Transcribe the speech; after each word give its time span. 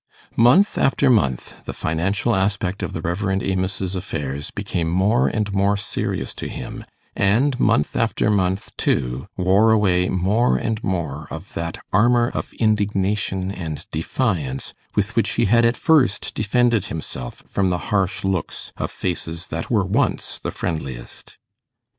Month 0.35 0.79
after 0.79 1.11
month 1.11 1.57
the 1.65 1.73
financial 1.77 2.33
aspect 2.33 2.81
of 2.81 2.93
the 2.93 3.01
Rev. 3.01 3.43
Amos's 3.43 3.95
affairs 3.95 4.49
became 4.49 4.89
more 4.89 5.27
and 5.27 5.53
more 5.53 5.77
serious 5.77 6.33
to 6.33 6.47
him, 6.49 6.83
and 7.15 7.59
month 7.59 7.95
after 7.95 8.31
month, 8.31 8.75
too, 8.77 9.27
wore 9.37 9.71
away 9.71 10.09
more 10.09 10.57
and 10.57 10.83
more 10.83 11.27
of 11.29 11.53
that 11.53 11.77
armour 11.93 12.31
of 12.33 12.51
indignation 12.53 13.51
and 13.51 13.85
defiance 13.91 14.73
with 14.95 15.15
which 15.15 15.33
he 15.33 15.45
had 15.45 15.65
at 15.65 15.77
first 15.77 16.33
defended 16.33 16.85
himself 16.85 17.43
from 17.45 17.69
the 17.69 17.77
harsh 17.93 18.23
looks 18.23 18.71
of 18.77 18.89
faces 18.89 19.49
that 19.49 19.69
were 19.69 19.85
once 19.85 20.39
the 20.41 20.49
friendliest. 20.49 21.37